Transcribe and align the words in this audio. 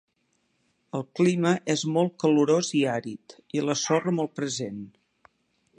El 0.99 1.03
clima 1.19 1.51
és 1.73 1.83
molt 1.97 2.15
calorós 2.23 2.73
i 2.81 2.83
àrid, 2.97 3.39
i 3.59 3.65
la 3.69 3.79
sorra 3.83 4.17
molt 4.21 4.35
present. 4.41 4.81